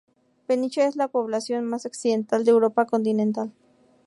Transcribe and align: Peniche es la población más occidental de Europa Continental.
Peniche 0.47 0.83
es 0.85 0.95
la 0.95 1.09
población 1.09 1.65
más 1.65 1.85
occidental 1.85 2.43
de 2.43 2.49
Europa 2.49 2.87
Continental. 2.87 3.51